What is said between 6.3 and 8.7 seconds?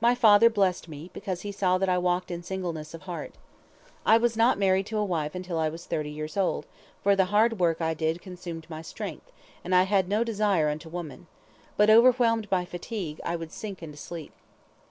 old, for the hard work I did consumed